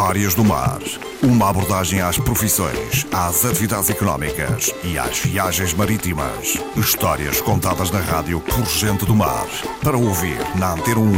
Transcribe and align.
Histórias 0.00 0.34
do 0.34 0.42
Mar. 0.42 0.80
Uma 1.22 1.50
abordagem 1.50 2.00
às 2.00 2.16
profissões, 2.16 3.06
às 3.12 3.44
atividades 3.44 3.90
económicas 3.90 4.72
e 4.82 4.98
às 4.98 5.18
viagens 5.18 5.74
marítimas. 5.74 6.56
Histórias 6.74 7.42
contadas 7.42 7.90
na 7.90 8.00
rádio 8.00 8.40
por 8.40 8.64
gente 8.64 9.04
do 9.04 9.14
mar. 9.14 9.46
Para 9.84 9.98
ouvir 9.98 10.38
na 10.58 10.72
Antena 10.72 11.00
1. 11.00 11.12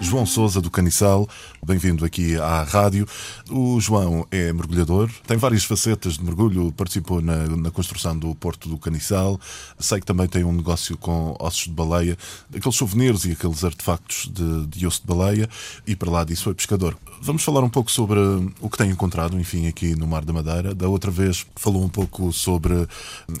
João 0.00 0.26
Souza 0.26 0.60
do 0.60 0.72
Caniçal, 0.72 1.28
bem-vindo 1.64 2.04
aqui 2.04 2.36
à 2.36 2.64
rádio. 2.64 3.06
O 3.48 3.80
João 3.80 4.26
é 4.32 4.52
mergulhador, 4.52 5.08
tem 5.28 5.36
várias 5.36 5.62
facetas 5.62 6.14
de 6.14 6.24
mergulho, 6.24 6.72
participou 6.72 7.22
na, 7.22 7.46
na 7.46 7.70
construção 7.70 8.18
do 8.18 8.34
Porto 8.34 8.68
do 8.68 8.76
Caniçal. 8.76 9.40
Sei 9.78 10.00
que 10.00 10.06
também 10.06 10.26
tem 10.26 10.42
um 10.42 10.52
negócio 10.52 10.96
com 10.96 11.36
ossos 11.38 11.66
de 11.66 11.70
baleia, 11.70 12.18
aqueles 12.52 12.76
souvenirs 12.76 13.24
e 13.26 13.32
aqueles 13.32 13.62
artefactos 13.62 14.28
de, 14.32 14.66
de 14.66 14.86
osso 14.88 15.02
de 15.02 15.06
baleia, 15.06 15.48
e 15.86 15.94
para 15.94 16.10
lá 16.10 16.24
disso 16.24 16.44
foi 16.44 16.54
pescador. 16.54 16.96
Vamos 17.20 17.44
falar 17.44 17.62
um 17.62 17.70
pouco 17.70 17.92
sobre 17.92 18.18
o 18.60 18.68
que 18.68 18.76
tem 18.76 18.90
encontrado, 18.90 19.38
enfim, 19.38 19.68
aqui 19.68 19.94
no 19.94 20.08
Mar 20.08 20.24
da 20.24 20.32
Madeira. 20.32 20.74
Da 20.74 20.88
outra 20.88 21.12
vez 21.12 21.46
falou 21.54 21.84
um 21.84 21.88
pouco 21.88 22.32
sobre 22.32 22.88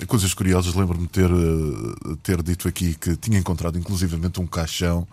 coisas 0.06 0.32
curiosas. 0.32 0.72
Lembro-me 0.74 1.08
de 1.08 1.12
ter, 1.12 1.30
ter 2.22 2.42
dito 2.44 2.68
aqui 2.68 2.94
que 2.94 3.16
tinha 3.16 3.40
encontrado 3.40 3.76
inclusivamente 3.76 4.40
um 4.40 4.46
caixão 4.46 5.08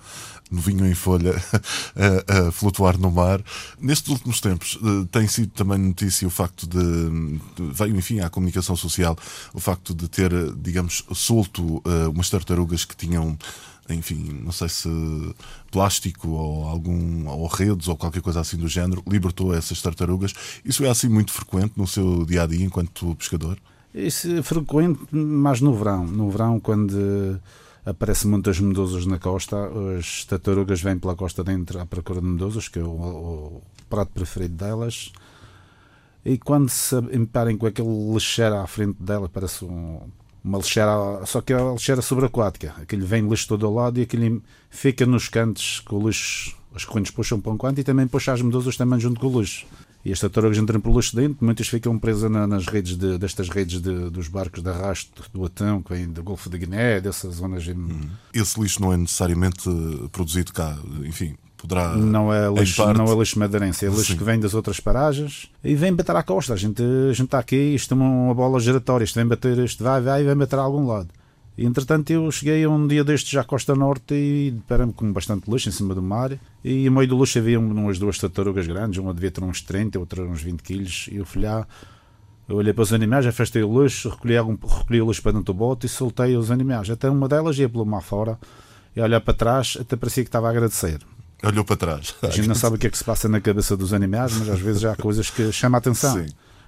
no 0.49 0.59
vinho 0.59 0.85
em 0.85 0.95
folha 0.95 1.33
a, 1.95 2.47
a, 2.47 2.51
flutuar 2.51 2.97
no 2.99 3.11
mar. 3.11 3.41
Nestes 3.79 4.09
últimos 4.09 4.41
tempos 4.41 4.77
eh, 4.83 5.07
tem 5.11 5.27
sido 5.27 5.51
também 5.51 5.77
notícia 5.77 6.27
o 6.27 6.31
facto 6.31 6.67
de, 6.67 7.39
veio 7.73 7.95
enfim 7.95 8.19
à 8.19 8.29
comunicação 8.29 8.75
social, 8.75 9.17
o 9.53 9.59
facto 9.59 9.93
de 9.93 10.07
ter, 10.07 10.31
digamos, 10.55 11.05
solto 11.13 11.81
eh, 11.85 12.07
umas 12.07 12.29
tartarugas 12.29 12.85
que 12.85 12.95
tinham 12.95 13.37
enfim, 13.89 14.41
não 14.43 14.51
sei 14.51 14.69
se 14.69 14.89
plástico 15.71 16.29
ou 16.29 16.67
algum 16.67 17.27
ou 17.27 17.47
redes 17.47 17.87
ou 17.87 17.97
qualquer 17.97 18.21
coisa 18.21 18.39
assim 18.39 18.57
do 18.57 18.67
género, 18.67 19.03
libertou 19.07 19.53
essas 19.53 19.81
tartarugas. 19.81 20.33
Isso 20.63 20.85
é 20.85 20.89
assim 20.89 21.09
muito 21.09 21.31
frequente 21.31 21.73
no 21.75 21.87
seu 21.87 22.25
dia 22.25 22.43
a 22.43 22.45
dia 22.45 22.63
enquanto 22.63 23.15
pescador? 23.15 23.57
Isso 23.93 24.31
é 24.31 24.43
frequente, 24.43 24.99
mas 25.11 25.61
no 25.61 25.73
verão. 25.73 26.05
No 26.05 26.29
verão, 26.29 26.59
quando 26.59 27.39
aparecem 27.85 28.29
muitas 28.29 28.59
medusas 28.59 29.05
na 29.05 29.17
costa, 29.17 29.57
as 29.97 30.25
tartarugas 30.25 30.81
vêm 30.81 30.97
pela 30.97 31.15
costa 31.15 31.43
dentro 31.43 31.79
à 31.79 31.85
procura 31.85 32.21
de 32.21 32.27
medusas, 32.27 32.67
que 32.67 32.79
é 32.79 32.83
o, 32.83 32.87
o 32.87 33.61
prato 33.89 34.11
preferido 34.11 34.55
delas. 34.55 35.11
E 36.23 36.37
quando 36.37 36.69
se 36.69 36.95
imparem 37.13 37.57
com 37.57 37.65
aquele 37.65 38.13
lixeiro 38.13 38.55
à 38.55 38.67
frente 38.67 39.01
dela, 39.01 39.29
parece 39.29 39.63
um, 39.65 40.01
uma 40.43 40.57
lixeira, 40.57 41.25
só 41.25 41.41
que 41.41 41.53
é 41.53 41.55
a 41.55 41.71
lixeira 41.71 42.01
subaquática. 42.01 42.75
Aquele 42.81 43.05
vem 43.05 43.27
lixo 43.27 43.47
todo 43.47 43.65
ao 43.65 43.73
lado 43.73 43.99
e 43.99 44.03
aquele 44.03 44.41
fica 44.69 45.05
nos 45.05 45.29
cantos 45.29 45.79
com 45.81 45.97
o 45.97 46.07
lixo. 46.07 46.57
As 46.75 46.85
correntes 46.85 47.11
puxam 47.11 47.39
para 47.39 47.51
um 47.51 47.57
canto 47.57 47.79
e 47.79 47.83
também 47.83 48.07
puxa 48.07 48.33
as 48.33 48.41
medusas 48.41 48.77
também 48.77 48.99
junto 48.99 49.19
com 49.19 49.27
o 49.27 49.39
lixo. 49.39 49.65
E 50.03 50.13
as 50.13 50.19
tartarugas 50.19 50.57
entram 50.57 50.79
pelo 50.79 50.95
lixo 50.95 51.15
dentro, 51.15 51.43
muitas 51.43 51.67
ficam 51.67 51.97
presas 51.99 52.31
na, 52.31 52.47
nas 52.47 52.65
redes 52.65 52.95
de, 52.95 53.17
destas 53.17 53.49
redes 53.49 53.81
de, 53.81 54.09
dos 54.09 54.29
barcos 54.29 54.63
de 54.63 54.69
arrasto 54.69 55.23
do 55.33 55.43
Atão, 55.43 55.81
que 55.81 55.93
vem 55.93 56.07
do 56.07 56.23
Golfo 56.23 56.49
de 56.49 56.57
Guiné, 56.57 57.01
dessas 57.01 57.35
zonas. 57.35 57.67
Hum. 57.67 58.07
Esse 58.33 58.59
lixo 58.59 58.81
não 58.81 58.93
é 58.93 58.97
necessariamente 58.97 59.69
produzido 60.11 60.53
cá, 60.53 60.77
enfim, 61.03 61.35
poderá. 61.57 61.95
Não 61.95 62.33
é 62.33 62.49
lixo, 62.49 62.83
parte... 62.83 62.97
não 62.97 63.11
é 63.11 63.15
lixo 63.15 63.37
madeirense, 63.37 63.85
é 63.85 63.89
lixo 63.89 64.13
Sim. 64.13 64.17
que 64.17 64.23
vem 64.23 64.39
das 64.39 64.53
outras 64.53 64.79
paragens 64.79 65.51
e 65.63 65.75
vem 65.75 65.93
bater 65.93 66.15
à 66.15 66.23
costa. 66.23 66.53
A 66.53 66.57
gente, 66.57 66.81
a 66.81 67.13
gente 67.13 67.25
está 67.25 67.39
aqui, 67.39 67.75
isto 67.75 67.93
é 67.93 67.97
uma 67.97 68.33
bola 68.33 68.59
giratória, 68.59 69.03
isto 69.03 69.15
vem 69.15 69.27
bater, 69.27 69.57
isto 69.59 69.83
vai, 69.83 70.01
vai 70.01 70.21
e 70.21 70.25
vem 70.25 70.35
bater 70.35 70.57
a 70.59 70.61
algum 70.61 70.87
lado. 70.87 71.09
Entretanto, 71.65 72.09
eu 72.11 72.31
cheguei 72.31 72.65
um 72.65 72.87
dia 72.87 73.03
destes 73.03 73.37
à 73.37 73.43
Costa 73.43 73.75
Norte 73.75 74.13
e 74.13 74.51
deparei-me 74.51 74.93
com 74.93 75.11
bastante 75.11 75.49
lixo 75.51 75.67
em 75.67 75.71
cima 75.71 75.93
do 75.93 76.01
mar. 76.01 76.31
E 76.63 76.89
no 76.89 76.95
meio 76.95 77.07
do 77.07 77.19
lixo 77.19 77.39
havia 77.39 77.59
umas 77.59 77.99
duas 77.99 78.17
tartarugas 78.17 78.65
grandes, 78.65 78.99
uma 78.99 79.13
devia 79.13 79.29
ter 79.29 79.43
uns 79.43 79.61
30, 79.61 79.99
outra 79.99 80.23
uns 80.23 80.41
20 80.41 80.61
quilos. 80.61 81.09
E 81.11 81.17
eu 81.17 81.25
fui 81.25 81.41
lá, 81.41 81.67
eu 82.47 82.55
olhei 82.55 82.71
para 82.71 82.81
os 82.81 82.93
animais, 82.93 83.25
afastei 83.25 83.61
o 83.61 83.83
lixo, 83.83 84.09
recolhi, 84.09 84.37
algum, 84.37 84.53
recolhi 84.53 85.01
o 85.01 85.07
lixo 85.07 85.21
para 85.21 85.33
dentro 85.33 85.53
do 85.53 85.53
bote 85.53 85.85
e 85.85 85.89
soltei 85.89 86.37
os 86.37 86.49
animais. 86.49 86.89
Até 86.89 87.09
uma 87.09 87.27
delas 87.27 87.57
ia 87.57 87.67
pelo 87.67 87.85
mar 87.85 88.01
fora 88.01 88.39
e 88.95 89.01
olhar 89.01 89.19
para 89.19 89.33
trás, 89.33 89.77
até 89.79 89.95
parecia 89.95 90.23
que 90.23 90.29
estava 90.29 90.47
a 90.47 90.51
agradecer. 90.51 90.99
Olhou 91.43 91.63
para 91.63 91.77
trás. 91.77 92.15
A 92.21 92.29
gente 92.29 92.47
não 92.47 92.55
sabe 92.55 92.75
o 92.75 92.79
que 92.79 92.87
é 92.87 92.89
que 92.89 92.97
se 92.97 93.03
passa 93.03 93.29
na 93.29 93.39
cabeça 93.39 93.75
dos 93.75 93.93
animais, 93.93 94.33
mas 94.33 94.49
às 94.49 94.59
vezes 94.59 94.83
há 94.83 94.95
coisas 94.95 95.29
que 95.29 95.51
chamam 95.51 95.77
a 95.77 95.79
atenção. 95.79 96.15
Sim. 96.15 96.27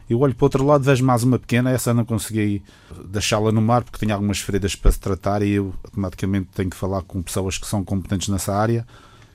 Eu 0.10 0.20
olho 0.20 0.36
para 0.36 0.44
o 0.44 0.46
outro 0.46 0.66
lado, 0.66 0.84
vejo 0.84 1.06
mais 1.06 1.24
uma 1.24 1.40
pequena, 1.40 1.70
essa 1.70 1.94
não 1.94 2.04
consegui 2.04 2.62
deixá-la 3.06 3.52
no 3.52 3.62
mar 3.62 3.84
porque 3.84 4.00
tinha 4.00 4.14
algumas 4.14 4.40
feridas 4.40 4.76
para 4.76 4.92
se 4.92 5.00
tratar 5.00 5.42
e 5.42 5.52
eu 5.52 5.74
automaticamente 5.84 6.50
tenho 6.54 6.70
que 6.70 6.76
falar 6.76 7.02
com 7.04 7.22
pessoas 7.22 7.58
que 7.58 7.66
são 7.66 7.84
competentes 7.84 8.28
nessa 8.28 8.54
área, 8.54 8.86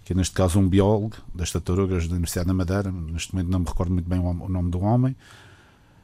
que 0.04 0.12
é 0.12 0.16
neste 0.16 0.34
caso 0.34 0.58
um 0.58 0.68
biólogo 0.68 1.16
das 1.34 1.50
tartarugas 1.50 2.06
da 2.06 2.12
Universidade 2.12 2.46
da 2.46 2.54
Madeira, 2.54 2.90
neste 2.92 3.34
momento 3.34 3.50
não 3.50 3.60
me 3.60 3.66
recordo 3.66 3.92
muito 3.92 4.08
bem 4.08 4.18
o 4.18 4.48
nome 4.48 4.70
do 4.70 4.80
homem, 4.80 5.16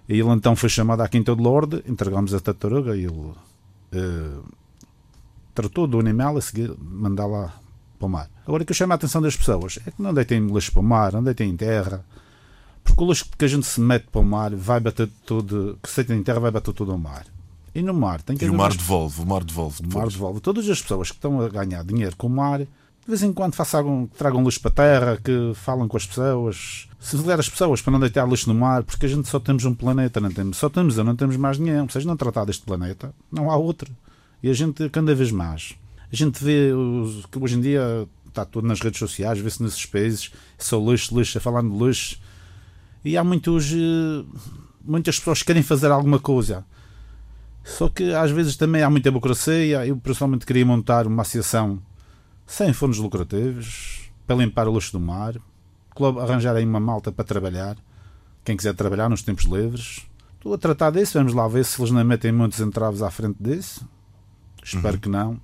e 0.08 0.18
ele 0.18 0.30
então 0.30 0.56
foi 0.56 0.68
chamado 0.68 1.02
à 1.02 1.08
Quinta 1.08 1.34
do 1.34 1.42
Lorde, 1.42 1.82
entregámos 1.86 2.32
a 2.34 2.40
tartaruga 2.40 2.96
e 2.96 3.04
ele 3.04 3.12
uh, 3.12 4.44
tratou 5.54 5.86
do 5.86 6.00
animal 6.00 6.36
a 6.36 6.40
seguir 6.40 6.74
mandá 6.78 7.26
la 7.26 7.52
para 7.98 8.06
o 8.06 8.08
mar. 8.08 8.30
Agora 8.46 8.62
o 8.62 8.66
que 8.66 8.72
eu 8.72 8.76
chamo 8.76 8.92
a 8.92 8.96
atenção 8.96 9.22
das 9.22 9.36
pessoas 9.36 9.78
é 9.86 9.90
que 9.90 10.02
não 10.02 10.12
deitem 10.12 10.46
lixo 10.46 10.72
para 10.72 10.80
o 10.80 10.84
mar, 10.84 11.12
não 11.12 11.22
deitem 11.22 11.50
em 11.50 11.56
terra, 11.56 12.04
porque 12.82 13.02
o 13.02 13.08
lixo 13.08 13.26
que 13.36 13.44
a 13.44 13.48
gente 13.48 13.66
se 13.66 13.80
mete 13.80 14.06
para 14.10 14.20
o 14.20 14.24
mar 14.24 14.54
vai 14.54 14.80
bater 14.80 15.08
tudo, 15.24 15.78
que 15.82 15.88
se 15.88 16.00
em 16.12 16.22
terra 16.22 16.40
vai 16.40 16.50
bater 16.50 16.72
tudo 16.72 16.92
ao 16.92 16.98
mar. 16.98 17.26
E 17.74 17.80
no 17.80 17.94
mar 17.94 18.20
tem 18.20 18.36
que 18.36 18.44
E 18.44 18.50
o 18.50 18.54
mar 18.54 18.74
devolve, 18.74 19.22
o 19.22 19.26
mar 19.26 19.42
devolve. 19.42 19.82
O 19.82 19.94
mar 19.94 20.08
devolve. 20.08 20.40
Todas 20.40 20.68
as 20.68 20.82
pessoas 20.82 21.10
que 21.10 21.16
estão 21.16 21.40
a 21.40 21.48
ganhar 21.48 21.82
dinheiro 21.84 22.14
com 22.16 22.26
o 22.26 22.30
mar, 22.30 22.58
de 22.60 22.66
vez 23.08 23.22
em 23.22 23.32
quando 23.32 23.54
façam, 23.54 24.08
tragam 24.16 24.44
lixo 24.44 24.60
para 24.60 24.70
a 24.70 24.74
terra, 24.74 25.20
que 25.22 25.52
falam 25.54 25.88
com 25.88 25.96
as 25.96 26.06
pessoas, 26.06 26.86
sensibilizar 27.00 27.40
as 27.40 27.48
pessoas 27.48 27.80
para 27.80 27.92
não 27.92 28.00
deitar 28.00 28.28
lixo 28.28 28.52
no 28.52 28.58
mar, 28.58 28.82
porque 28.82 29.06
a 29.06 29.08
gente 29.08 29.26
só 29.26 29.40
temos 29.40 29.64
um 29.64 29.74
planeta, 29.74 30.20
não 30.20 30.30
temos, 30.30 30.58
só 30.58 30.68
temos 30.68 30.96
não 30.96 31.16
temos 31.16 31.36
mais 31.36 31.58
ninguém. 31.58 31.88
Se 31.88 31.98
a 31.98 32.00
gente 32.00 32.08
não 32.08 32.16
tratar 32.16 32.44
deste 32.44 32.64
planeta, 32.64 33.14
não 33.30 33.50
há 33.50 33.56
outro. 33.56 33.90
E 34.42 34.50
a 34.50 34.52
gente, 34.52 34.88
cada 34.90 35.14
vez 35.14 35.30
mais, 35.30 35.74
a 36.12 36.16
gente 36.16 36.44
vê 36.44 36.72
os, 36.72 37.24
que 37.26 37.38
hoje 37.38 37.56
em 37.56 37.60
dia 37.60 38.06
está 38.28 38.44
tudo 38.44 38.66
nas 38.66 38.80
redes 38.80 38.98
sociais, 38.98 39.38
vê-se 39.38 39.62
nesses 39.62 39.86
países, 39.86 40.30
só 40.58 40.78
lixo, 40.78 41.16
lixo, 41.16 41.38
a 41.38 41.40
falar 41.40 41.62
de 41.62 41.68
lixo 41.68 42.18
e 43.04 43.16
há 43.16 43.24
muitos, 43.24 43.72
eh, 43.72 44.24
muitas 44.84 45.18
pessoas 45.18 45.40
que 45.40 45.46
querem 45.46 45.62
fazer 45.62 45.90
alguma 45.90 46.18
coisa. 46.18 46.64
Só 47.64 47.88
que 47.88 48.12
às 48.12 48.30
vezes 48.30 48.56
também 48.56 48.82
há 48.82 48.90
muita 48.90 49.10
burocracia. 49.10 49.86
Eu 49.86 49.96
pessoalmente 49.96 50.46
queria 50.46 50.66
montar 50.66 51.06
uma 51.06 51.22
associação 51.22 51.80
sem 52.46 52.72
fundos 52.72 52.98
lucrativos 52.98 54.10
para 54.26 54.36
limpar 54.36 54.68
o 54.68 54.72
luxo 54.72 54.92
do 54.92 55.00
mar, 55.00 55.34
arranjar 56.20 56.56
aí 56.56 56.64
uma 56.64 56.80
malta 56.80 57.12
para 57.12 57.24
trabalhar. 57.24 57.76
Quem 58.44 58.56
quiser 58.56 58.74
trabalhar 58.74 59.08
nos 59.08 59.22
tempos 59.22 59.44
livres. 59.44 60.06
Estou 60.34 60.54
a 60.54 60.58
tratar 60.58 60.90
disso, 60.90 61.18
vamos 61.18 61.34
lá 61.34 61.46
ver 61.46 61.64
se 61.64 61.80
eles 61.80 61.92
não 61.92 62.04
metem 62.04 62.32
muitos 62.32 62.58
entraves 62.58 63.00
à 63.00 63.10
frente 63.10 63.36
disso. 63.40 63.86
Espero 64.62 64.94
uhum. 64.94 65.00
que 65.00 65.08
não. 65.08 65.40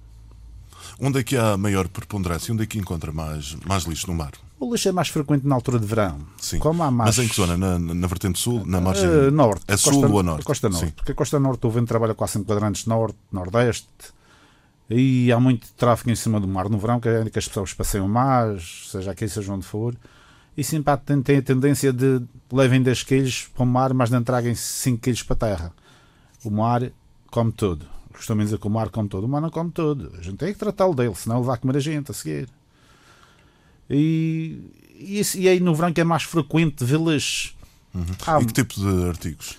Onde 1.01 1.21
é 1.21 1.23
que 1.23 1.37
há 1.37 1.57
maior 1.57 1.87
preponderância? 1.87 2.53
Onde 2.53 2.65
é 2.65 2.67
que 2.67 2.79
encontra 2.79 3.13
mais, 3.13 3.55
mais 3.65 3.85
lixo 3.85 4.09
no 4.09 4.15
mar? 4.15 4.33
O 4.61 4.73
lixo 4.73 4.89
é 4.89 4.93
mais 4.93 5.09
frequente 5.09 5.47
na 5.47 5.55
altura 5.55 5.79
de 5.79 5.87
verão. 5.87 6.19
Sim. 6.37 6.59
Como 6.59 6.83
há 6.83 6.91
mais... 6.91 7.17
Mas 7.17 7.25
em 7.25 7.29
que 7.29 7.37
zona? 7.37 7.57
Na, 7.57 7.79
na 7.79 8.07
vertente 8.07 8.39
sul? 8.39 8.65
Na 8.67 8.81
margem 8.81 9.09
uh, 9.09 9.31
norte? 9.31 9.65
É 9.69 9.77
sul 9.77 9.93
costa, 9.93 10.09
ou 10.09 10.19
a 10.19 10.23
norte? 10.23 10.45
Costa 10.45 10.69
norte. 10.69 10.87
Sim. 10.87 10.93
Porque 10.93 11.13
a 11.13 11.15
costa 11.15 11.39
norte 11.39 11.67
o 11.67 11.71
vento 11.71 11.87
trabalha 11.87 12.15
quase 12.15 12.39
em 12.39 12.45
quadrantes 12.45 12.87
norte, 12.87 13.17
nordeste. 13.31 13.89
E 14.91 15.31
há 15.31 15.39
muito 15.39 15.69
tráfego 15.77 16.11
em 16.11 16.17
cima 16.17 16.41
do 16.41 16.49
mar 16.49 16.69
no 16.69 16.79
verão, 16.79 16.99
que, 16.99 17.09
é 17.09 17.31
que 17.31 17.39
as 17.39 17.47
pessoas 17.47 17.73
passeiam 17.73 18.09
mais, 18.09 18.89
seja 18.91 19.13
aqui, 19.13 19.29
seja 19.29 19.53
onde 19.53 19.65
for. 19.65 19.95
E 20.57 20.65
sempre 20.65 20.97
tem, 20.97 21.23
tem 21.23 21.37
a 21.37 21.43
tendência 21.43 21.93
de 21.93 22.21
levem 22.51 22.83
10 22.83 23.03
quilos 23.05 23.49
para 23.55 23.63
o 23.63 23.67
mar, 23.67 23.95
mas 23.95 24.11
não 24.11 24.25
traguem 24.25 24.55
5 24.55 25.01
quilos 25.01 25.23
para 25.23 25.35
a 25.35 25.39
terra. 25.39 25.73
O 26.43 26.51
mar 26.51 26.91
come 27.31 27.53
tudo. 27.53 27.87
Costumam 28.13 28.45
dizer 28.45 28.59
que 28.59 28.67
o 28.67 28.71
mar 28.71 28.89
come 28.89 29.09
tudo. 29.09 29.27
O 29.27 29.29
mar 29.29 29.41
não 29.41 29.51
come 29.51 29.71
tudo. 29.71 30.13
A 30.19 30.23
gente 30.23 30.39
tem 30.39 30.53
que 30.53 30.59
tratá-lo 30.59 30.95
dele, 30.95 31.15
senão 31.15 31.37
ele 31.37 31.47
vai 31.47 31.57
comer 31.59 31.77
a 31.77 31.81
gente 31.81 32.11
a 32.11 32.15
seguir. 32.15 32.49
E, 33.91 34.61
e, 34.95 35.23
e 35.37 35.49
aí 35.49 35.61
no 35.61 35.75
verão 35.75 35.93
que 35.93 36.01
é 36.01 36.05
mais 36.05 36.23
frequente 36.23 36.85
vê-las. 36.85 37.55
Uhum. 37.95 38.05
Ah, 38.27 38.41
e 38.41 38.47
que 38.47 38.53
tipo 38.53 38.75
de 38.75 39.09
artigos? 39.09 39.57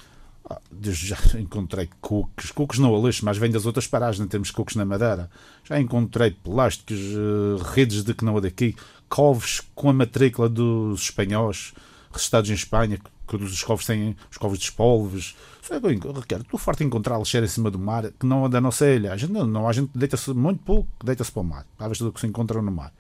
Ah, 0.50 0.60
já 0.82 1.18
encontrei 1.40 1.90
cookies, 2.02 2.52
cookies 2.52 2.80
não 2.80 2.96
a 2.96 3.00
lixo, 3.00 3.26
mas 3.26 3.38
vem 3.38 3.52
das 3.52 3.66
outras 3.66 3.88
paragens, 3.88 4.20
não 4.20 4.28
temos 4.28 4.52
cookies 4.52 4.76
na 4.76 4.86
madeira. 4.86 5.30
Já 5.64 5.80
encontrei 5.80 6.32
plásticos, 6.32 6.98
uh, 6.98 7.64
redes 7.74 8.04
de 8.04 8.14
que 8.14 8.26
não 8.26 8.38
é 8.38 8.42
daqui, 8.42 8.76
covos 9.08 9.62
com 9.74 9.90
a 9.90 9.94
matrícula 9.94 10.48
dos 10.48 11.04
espanhóis 11.04 11.74
registrados 12.12 12.50
em 12.50 12.54
Espanha, 12.54 13.00
que 13.28 13.36
os 13.36 13.64
covos 13.64 13.86
têm 13.86 14.16
os 14.32 14.38
covos 14.38 14.58
de 14.58 14.66
espolvos. 14.66 15.36
Ricardo, 15.62 16.42
estou 16.42 16.60
farto 16.60 16.80
de 16.80 16.86
encontrar 16.86 17.20
lixeira 17.20 17.46
em 17.46 17.50
cima 17.50 17.70
do 17.70 17.78
mar 17.78 18.12
que 18.12 18.26
não 18.26 18.46
é 18.46 18.50
da 18.50 18.60
nossa 18.60 18.90
ilha. 18.90 19.14
A 19.14 19.18
gente, 19.18 19.32
não, 19.32 19.46
não, 19.46 19.68
a 19.68 19.72
gente 19.72 19.92
deita-se 19.94 20.34
muito 20.34 20.64
pouco, 20.64 20.90
deita-se 21.04 21.32
para 21.32 21.42
o 21.42 21.46
mar, 21.46 21.66
para 21.78 21.88
ver 21.88 21.98
tudo 21.98 22.10
o 22.10 22.14
que 22.14 22.20
se 22.20 22.26
encontra 22.26 22.60
no 22.60 22.72
mar. 22.72 22.92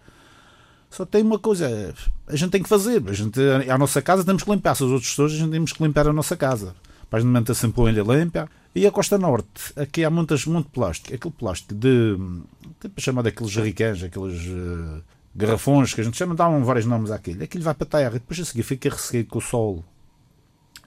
Só 0.90 1.06
tem 1.06 1.22
uma 1.22 1.38
coisa, 1.38 1.94
a 2.28 2.36
gente 2.36 2.52
tem 2.52 2.64
que 2.64 2.70
fazer. 2.70 3.04
A, 3.08 3.14
gente, 3.14 3.40
a 3.70 3.78
nossa 3.78 4.02
casa 4.02 4.24
temos 4.24 4.44
que 4.44 4.52
limpar. 4.52 4.76
Se 4.76 4.84
os 4.84 4.92
outros 4.92 5.10
pessoas, 5.10 5.34
a 5.34 5.36
gente 5.36 5.52
temos 5.52 5.72
que 5.72 5.84
limpar 5.84 6.08
a 6.08 6.14
nossa 6.14 6.36
casa. 6.36 6.76
Para 7.10 7.20
a 7.20 7.22
gente 7.22 7.32
manter 7.32 7.56
sempre 7.56 7.82
a 7.84 7.90
ilha 7.90 8.04
limpa. 8.04 8.50
E 8.74 8.86
a 8.86 8.92
Costa 8.92 9.18
Norte, 9.18 9.74
aqui 9.76 10.04
há 10.04 10.10
muitas, 10.10 10.46
muito 10.46 10.70
plástico. 10.70 11.14
Aquele 11.14 11.34
plástico 11.34 11.74
de. 11.74 12.18
Tipo 12.80 13.02
chamado 13.02 13.28
aqueles 13.28 13.52
jericãs, 13.52 14.04
aqueles. 14.04 14.42
Uh, 14.48 15.02
garrafões, 15.36 15.94
que 15.94 16.02
a 16.02 16.04
gente 16.04 16.18
chama, 16.18 16.36
davam 16.36 16.64
vários 16.64 16.86
nomes 16.86 17.12
àquilo. 17.12 17.44
Aquilo 17.44 17.64
vai 17.64 17.74
para 17.74 17.86
a 17.86 17.90
terra 17.90 18.10
e 18.10 18.20
depois 18.20 18.40
a 18.40 18.46
seguir 18.46 18.64
fica 18.64 18.90
ressequido 18.90 19.30
com 19.30 19.40
o 19.40 19.42
sol. 19.42 19.84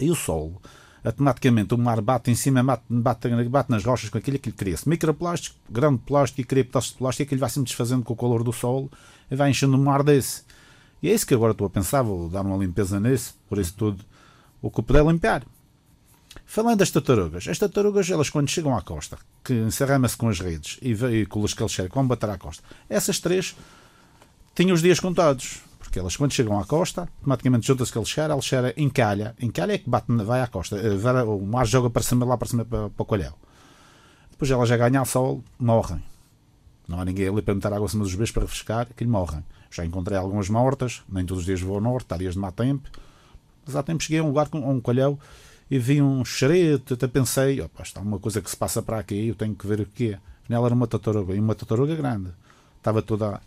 E 0.01 0.11
o 0.11 0.15
sol, 0.15 0.61
automaticamente, 1.05 1.75
o 1.75 1.79
mar 1.79 2.01
bate 2.01 2.31
em 2.31 2.35
cima, 2.35 2.63
bate, 2.63 2.85
bate, 2.89 3.29
bate 3.49 3.71
nas 3.71 3.85
rochas 3.85 4.09
com 4.09 4.19
aquilo, 4.19 4.37
aquilo 4.37 4.55
cria-se 4.55 4.89
microplástico, 4.89 5.57
grande 5.69 5.99
plástico 5.99 6.41
e 6.41 6.45
cria 6.45 6.65
pedaços 6.65 6.93
de 6.93 6.99
plástico, 6.99 7.25
aquilo 7.25 7.41
vai 7.41 7.51
se 7.51 7.63
desfazendo 7.63 8.03
com 8.03 8.13
o 8.13 8.17
calor 8.17 8.43
do 8.45 8.53
sol 8.53 8.91
e 9.31 9.37
vai 9.37 9.51
enchendo 9.51 9.77
o 9.77 9.81
mar 9.81 10.03
desse. 10.03 10.43
E 11.03 11.09
é 11.09 11.15
isso 11.15 11.27
que 11.27 11.35
agora 11.35 11.53
estou 11.53 11.67
a 11.67 11.71
pensar, 11.71 12.03
vou 12.03 12.29
dar 12.29 12.43
uma 12.43 12.57
limpeza 12.57 13.01
nesse, 13.01 13.35
por 13.49 13.59
isso 13.59 13.75
tudo, 13.77 14.05
o 14.61 14.71
que 14.71 14.83
puder 14.83 15.05
limpar. 15.05 15.45
Falando 16.47 16.79
das 16.79 16.91
tartarugas, 16.91 17.49
as 17.49 17.59
tartarugas, 17.59 18.09
elas 18.09 18.31
quando 18.31 18.49
chegam 18.49 18.77
à 18.77 18.83
costa, 18.83 19.19
que 19.45 19.53
encerram-se 19.53 20.17
com 20.17 20.29
as 20.29 20.39
redes 20.39 20.79
e 20.81 20.95
veículos 20.95 21.53
que 21.53 21.63
eles 21.63 21.73
chegam, 21.73 21.91
vão 21.95 22.07
bater 22.07 22.31
à 22.31 22.39
costa, 22.39 22.63
essas 22.89 23.19
três 23.19 23.57
tinham 24.55 24.75
os 24.75 24.83
dias 24.83 25.01
contados. 25.01 25.61
Porque 25.93 26.01
elas, 26.01 26.17
quando 26.17 26.33
chegam 26.33 26.59
à 26.59 26.65
costa, 26.65 27.03
automaticamente 27.19 27.67
juntam-se 27.67 27.93
que 27.93 27.99
eles 27.99 28.09
chegaram, 28.09 28.37
eles 28.37 28.47
chegam 28.47 28.73
em 28.79 28.89
calha. 28.89 29.37
Em 29.39 29.51
calha 29.51 29.75
é 29.75 29.79
que 29.79 29.91
bate, 29.91 30.11
vai 30.25 30.41
à 30.41 30.47
costa. 30.47 30.79
Eh, 30.79 31.23
o 31.25 31.45
mar 31.45 31.67
joga 31.67 31.91
para 31.91 32.03
cima, 32.03 32.25
lá 32.25 32.39
para 32.39 32.49
cima, 32.49 32.65
para, 32.65 32.89
para 32.89 33.03
o 33.03 33.05
colhão. 33.05 33.35
Depois 34.31 34.51
elas 34.51 34.71
já 34.71 34.79
ganham 34.79 35.05
sol, 35.05 35.45
morrem. 35.59 36.03
Não 36.89 36.99
há 36.99 37.05
ninguém 37.05 37.29
ali 37.29 37.43
para 37.43 37.55
meter 37.55 37.71
água 37.75 37.85
acima 37.85 38.05
dos 38.05 38.15
beijos 38.15 38.33
para 38.33 38.45
refrescar, 38.45 38.89
que 38.97 39.05
morrem. 39.05 39.45
Já 39.71 39.85
encontrei 39.85 40.17
algumas 40.17 40.49
mortas, 40.49 41.03
nem 41.07 41.27
todos 41.27 41.43
os 41.43 41.47
dias 41.47 41.61
vou 41.61 41.75
ao 41.75 41.81
norte, 41.83 42.07
há 42.15 42.17
dias 42.17 42.33
de 42.33 42.41
má 42.41 42.51
tempo. 42.51 42.89
Mas 43.67 43.77
há 43.77 43.83
tempo 43.83 44.03
cheguei 44.03 44.21
a 44.21 44.25
um 44.25 44.29
lugar 44.29 44.49
com 44.49 44.61
um 44.61 44.81
colhão 44.81 45.19
e 45.71 45.79
vi 45.79 46.01
um 46.01 46.25
xerete, 46.25 46.95
até 46.95 47.07
pensei, 47.07 47.61
opa, 47.61 47.83
está 47.83 48.01
uma 48.01 48.19
coisa 48.19 48.41
que 48.41 48.49
se 48.49 48.57
passa 48.57 48.81
para 48.81 48.99
aqui, 48.99 49.29
eu 49.29 49.35
tenho 49.35 49.55
que 49.55 49.67
ver 49.67 49.81
o 49.81 49.85
que 49.85 50.15
é. 50.15 50.19
Nela 50.49 50.69
era 50.69 50.75
uma 50.75 50.87
tartaruga, 50.87 51.35
e 51.35 51.39
uma 51.39 51.55
tartaruga 51.55 51.95
grande. 51.95 52.31
Estava 52.79 53.03
toda 53.03 53.43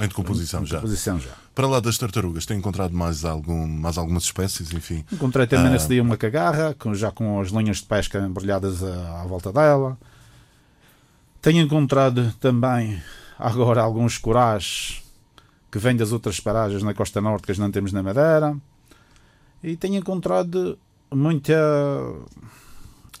em 0.00 0.08
decomposição, 0.08 0.64
já. 0.64 0.76
decomposição 0.76 1.20
já. 1.20 1.30
Para 1.54 1.68
lá 1.68 1.78
das 1.78 1.96
tartarugas, 1.96 2.44
tem 2.44 2.58
encontrado 2.58 2.92
mais, 2.92 3.24
algum, 3.24 3.66
mais 3.66 3.96
algumas 3.96 4.24
espécies, 4.24 4.72
enfim? 4.72 5.04
Encontrei 5.12 5.46
também 5.46 5.68
ah. 5.68 5.70
nesse 5.70 5.88
dia 5.88 6.02
uma 6.02 6.16
cagarra, 6.16 6.74
com, 6.78 6.94
já 6.94 7.12
com 7.12 7.40
as 7.40 7.48
linhas 7.48 7.78
de 7.78 7.84
pesca 7.84 8.18
embrulhadas 8.18 8.82
à, 8.82 9.22
à, 9.22 9.26
volta 9.26 9.52
dela. 9.52 9.96
Tenho 11.40 11.60
encontrado 11.60 12.34
também 12.40 13.00
agora 13.38 13.82
alguns 13.82 14.18
corais 14.18 15.02
que 15.70 15.78
vêm 15.78 15.94
das 15.94 16.10
outras 16.10 16.40
paragens 16.40 16.82
na 16.82 16.94
costa 16.94 17.20
norte 17.20 17.46
que 17.46 17.60
não 17.60 17.70
temos 17.70 17.92
na 17.92 18.02
Madeira. 18.02 18.56
E 19.62 19.76
tenho 19.76 19.96
encontrado 19.96 20.78
muita 21.10 21.54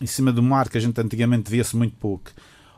em 0.00 0.06
cima 0.06 0.32
do 0.32 0.42
mar 0.42 0.68
que 0.68 0.76
a 0.76 0.80
gente 0.80 1.00
antigamente 1.00 1.50
via-se 1.50 1.76
muito 1.76 1.96
pouco. 1.96 2.30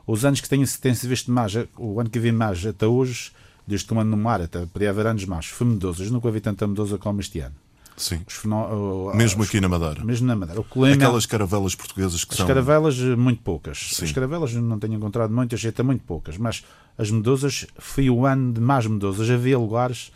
Os 0.05 0.23
anos 0.23 0.39
que 0.39 0.47
tem-se 0.47 0.79
tem 0.79 0.93
visto 0.93 1.31
mais, 1.31 1.53
o 1.77 1.99
ano 1.99 2.09
que 2.09 2.19
vi 2.19 2.31
mais 2.31 2.65
até 2.65 2.85
hoje, 2.85 3.31
desde 3.67 3.85
que 3.85 3.93
ando 3.93 4.05
no 4.05 4.17
mar, 4.17 4.41
até 4.41 4.65
podia 4.65 4.89
haver 4.89 5.07
anos 5.07 5.25
mais, 5.25 5.47
foi 5.47 5.67
medusas. 5.67 6.09
Nunca 6.09 6.31
vi 6.31 6.39
tanta 6.39 6.65
medusa 6.65 6.97
como 6.97 7.19
este 7.19 7.39
ano. 7.39 7.55
Sim. 7.97 8.21
Fenó... 8.27 9.11
mesmo 9.15 9.43
aqui 9.43 9.59
na 9.59 9.67
Madeira. 9.67 10.05
Mesmo 10.05 10.27
na 10.27 10.35
Madeira. 10.35 10.61
O 10.61 10.85
Aquelas 10.85 11.25
caravelas 11.25 11.73
portuguesas 11.73 12.23
que 12.23 12.31
as 12.31 12.37
são. 12.37 12.45
As 12.45 12.47
caravelas, 12.47 12.95
muito 12.95 13.41
poucas. 13.41 13.89
Sim. 13.93 14.05
As 14.05 14.11
caravelas 14.11 14.53
não 14.53 14.77
tenho 14.77 14.93
encontrado 14.93 15.33
muitas, 15.33 15.65
até 15.65 15.81
muito 15.81 16.03
poucas. 16.03 16.37
Mas 16.37 16.63
as 16.97 17.09
medusas, 17.09 17.65
foi 17.77 18.09
o 18.09 18.25
ano 18.25 18.53
de 18.53 18.61
mais 18.61 18.85
medusas. 18.85 19.27
Havia 19.29 19.57
lugares 19.57 20.11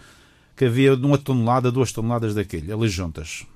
que 0.55 0.65
havia 0.65 0.93
uma 0.93 1.17
tonelada, 1.17 1.71
duas 1.71 1.91
toneladas 1.91 2.35
daquele, 2.35 2.71
ali 2.71 2.87
juntas. 2.87 3.47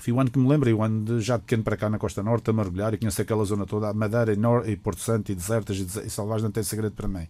Foi 0.00 0.12
o 0.12 0.20
ano 0.20 0.28
que 0.30 0.38
me 0.38 0.48
lembro, 0.48 0.68
e 0.68 0.74
o 0.74 0.82
ano 0.82 1.04
de, 1.04 1.20
já 1.20 1.36
de 1.36 1.42
pequeno 1.42 1.62
para 1.62 1.76
cá 1.76 1.88
na 1.88 1.98
Costa 1.98 2.20
Norte, 2.20 2.50
a 2.50 2.52
mergulhar, 2.52 2.94
e 2.94 2.98
conheço 2.98 3.22
aquela 3.22 3.44
zona 3.44 3.64
toda, 3.64 3.92
Madeira 3.92 4.32
e, 4.32 4.36
Nor 4.36 4.68
e 4.68 4.76
Porto 4.76 5.00
Santo, 5.00 5.30
e 5.30 5.34
desertas 5.36 5.76
e, 5.76 6.06
e 6.06 6.10
Salvagem, 6.10 6.44
não 6.44 6.50
tem 6.50 6.64
segredo 6.64 6.92
para 6.92 7.06
mim. 7.06 7.28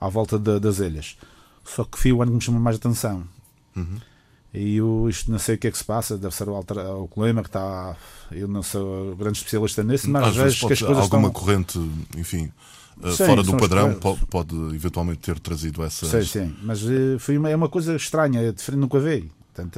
À 0.00 0.08
volta 0.08 0.38
de, 0.38 0.58
das 0.60 0.78
ilhas. 0.78 1.16
Só 1.64 1.84
que 1.84 1.98
foi 1.98 2.12
o 2.12 2.22
ano 2.22 2.32
que 2.32 2.36
me 2.36 2.42
chamou 2.42 2.60
mais 2.60 2.76
atenção. 2.76 3.24
Uhum. 3.76 3.98
E 4.52 4.76
eu 4.76 5.06
isto 5.08 5.30
não 5.30 5.38
sei 5.38 5.56
o 5.56 5.58
que 5.58 5.66
é 5.66 5.70
que 5.70 5.76
se 5.76 5.84
passa, 5.84 6.16
deve 6.16 6.34
ser 6.34 6.48
o, 6.48 6.54
alter, 6.54 6.78
o 6.78 7.06
clima 7.06 7.42
que 7.42 7.48
está. 7.48 7.94
Eu 8.30 8.48
não 8.48 8.62
sou 8.62 9.14
grande 9.14 9.38
especialista 9.38 9.82
nisso, 9.82 10.10
mas 10.10 10.28
Às 10.28 10.36
vejo 10.36 10.66
que 10.66 10.72
as 10.72 10.80
coisas. 10.80 11.02
Alguma 11.02 11.28
estão... 11.28 11.40
corrente, 11.40 11.78
enfim, 12.16 12.50
eh, 13.02 13.10
sim, 13.10 13.26
fora 13.26 13.42
do 13.42 13.56
padrão 13.56 13.94
pode, 13.94 14.24
pode, 14.26 14.56
eventualmente 14.74 15.20
ter 15.20 15.38
trazido 15.38 15.82
essa. 15.84 16.06
Sim, 16.06 16.26
sim, 16.26 16.56
mas 16.62 16.82
uh, 16.82 17.18
foi 17.18 17.36
uma, 17.36 17.50
é 17.50 17.56
uma 17.56 17.68
coisa 17.68 17.94
estranha, 17.94 18.40
é 18.40 18.50
diferente, 18.50 18.80
nunca 18.80 18.98
vi. 18.98 19.30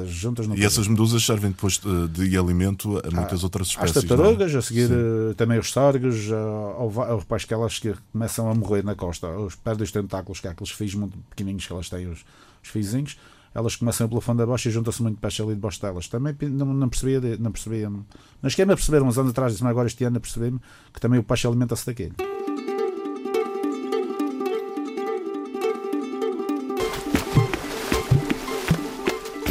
Juntas 0.09 0.47
E 0.55 0.63
essas 0.63 0.87
medusas 0.87 1.25
servem 1.25 1.51
depois 1.51 1.77
de, 1.77 2.07
de 2.07 2.37
alimento 2.37 2.97
a 2.99 3.11
muitas 3.11 3.41
ah, 3.41 3.45
outras 3.45 3.67
espécies. 3.67 3.97
As 3.97 4.03
tartarugas, 4.03 4.55
a 4.55 4.61
seguir 4.61 4.89
uh, 4.91 5.33
também 5.35 5.59
os 5.59 5.71
sórgos, 5.71 6.27
uh, 6.29 7.17
depois 7.19 7.45
que 7.45 7.53
elas 7.53 7.79
que 7.79 7.93
começam 8.11 8.49
a 8.49 8.55
morrer 8.55 8.83
na 8.83 8.95
costa, 8.95 9.27
os 9.29 9.57
os 9.81 9.91
tentáculos, 9.91 10.39
que 10.39 10.47
há 10.47 10.51
aqueles 10.51 10.71
fios 10.71 10.95
muito 10.95 11.17
pequenininhos 11.29 11.65
que 11.65 11.73
elas 11.73 11.89
têm, 11.89 12.07
os, 12.07 12.23
os 12.61 12.69
fiozinhos 12.69 13.17
elas 13.53 13.75
começam 13.75 14.07
pelo 14.07 14.21
fundo 14.21 14.37
da 14.37 14.45
bosta 14.45 14.69
e 14.69 14.71
juntam-se 14.71 15.01
muito 15.03 15.19
peixe 15.19 15.41
ali 15.41 15.53
debaixo 15.53 15.81
delas. 15.81 16.07
Também 16.07 16.35
não, 16.49 16.67
não 16.67 16.87
percebia, 16.87 17.37
não 17.37 17.51
percebia. 17.51 17.89
Não 17.89 18.05
esquema 18.45 18.75
perceber 18.75 19.01
uns 19.01 19.17
anos 19.17 19.31
atrás, 19.31 19.59
mas 19.59 19.69
agora 19.69 19.87
este 19.87 20.03
ano 20.05 20.19
percebi-me 20.19 20.59
que 20.93 20.99
também 21.01 21.19
o 21.19 21.23
peixe 21.23 21.47
alimenta-se 21.47 21.85
daquele. 21.85 22.13